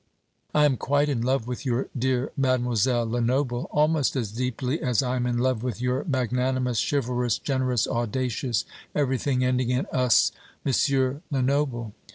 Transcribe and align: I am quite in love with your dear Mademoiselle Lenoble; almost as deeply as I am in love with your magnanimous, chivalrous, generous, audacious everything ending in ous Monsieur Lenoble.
I 0.55 0.65
am 0.65 0.77
quite 0.77 1.09
in 1.09 1.21
love 1.21 1.45
with 1.45 1.63
your 1.63 1.87
dear 1.95 2.31
Mademoiselle 2.35 3.07
Lenoble; 3.07 3.69
almost 3.71 4.15
as 4.15 4.31
deeply 4.31 4.81
as 4.81 5.03
I 5.03 5.15
am 5.15 5.27
in 5.27 5.37
love 5.37 5.61
with 5.61 5.79
your 5.79 6.05
magnanimous, 6.05 6.79
chivalrous, 6.83 7.37
generous, 7.37 7.85
audacious 7.87 8.65
everything 8.95 9.43
ending 9.45 9.69
in 9.69 9.85
ous 9.93 10.31
Monsieur 10.65 11.21
Lenoble. 11.29 11.93